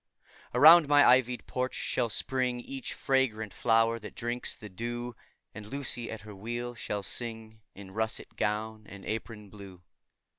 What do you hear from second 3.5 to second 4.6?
flower that drinks